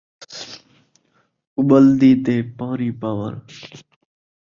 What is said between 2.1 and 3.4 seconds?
تے پاݨی پووݨ